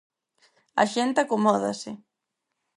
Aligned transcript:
A 0.81 0.83
xente 0.93 1.19
acomódase. 1.21 1.91